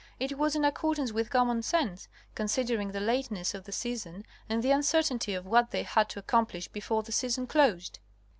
[0.19, 4.71] It was in accordance with common sense, considering the lateness of the season and the
[4.71, 7.99] uncertainty of what they had to accom plish before the season closed.